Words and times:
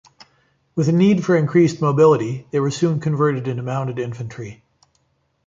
With 0.73 0.89
a 0.89 0.91
need 0.91 1.23
for 1.23 1.37
increased 1.37 1.79
mobility, 1.79 2.47
they 2.49 2.59
were 2.59 2.71
soon 2.71 2.99
converted 2.99 3.47
into 3.47 3.61
mounted 3.61 3.99
infantry. 3.99 4.63